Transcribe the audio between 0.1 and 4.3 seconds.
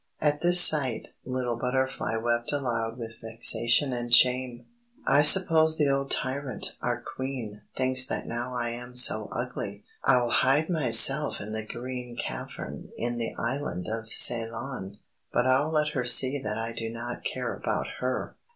At this sight, little Butterfly wept aloud with vexation and